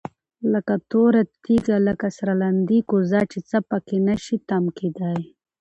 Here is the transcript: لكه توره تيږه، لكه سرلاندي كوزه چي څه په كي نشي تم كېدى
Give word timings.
لكه 0.53 0.75
توره 0.91 1.23
تيږه، 1.43 1.77
لكه 1.87 2.07
سرلاندي 2.17 2.79
كوزه 2.89 3.21
چي 3.31 3.39
څه 3.49 3.57
په 3.69 3.77
كي 3.87 3.97
نشي 4.07 4.37
تم 4.49 4.63
كېدى 4.77 5.13